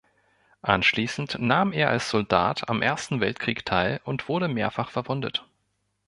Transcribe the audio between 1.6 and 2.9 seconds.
er als Soldat am